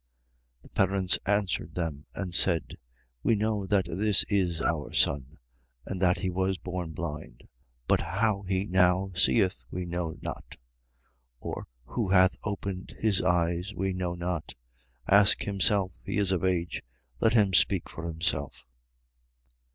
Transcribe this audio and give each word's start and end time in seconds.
9:20. 0.61 0.61
His 0.63 0.71
parents 0.71 1.19
answered 1.27 1.75
them 1.75 2.07
and 2.15 2.33
said: 2.33 2.75
We 3.21 3.35
know 3.35 3.67
that 3.67 3.85
this 3.85 4.23
is 4.29 4.59
our 4.59 4.91
son 4.93 5.37
and 5.85 6.01
that 6.01 6.17
he 6.17 6.29
was 6.31 6.57
born 6.57 6.93
blind: 6.93 7.41
9:21. 7.83 7.87
But 7.87 7.99
how 7.99 8.41
he 8.41 8.65
now 8.65 9.11
seeth, 9.13 9.63
we 9.69 9.85
know 9.85 10.15
not: 10.19 10.57
or 11.39 11.67
who 11.85 12.09
hath 12.09 12.35
opened 12.43 12.95
his 12.97 13.21
eyes, 13.21 13.75
we 13.75 13.93
know 13.93 14.15
not. 14.15 14.55
Ask 15.07 15.43
himself: 15.43 15.91
he 16.03 16.17
is 16.17 16.31
of 16.31 16.43
age: 16.43 16.81
Let 17.19 17.35
him 17.35 17.53
speak 17.53 17.87
for 17.87 18.03
himself. 18.07 18.65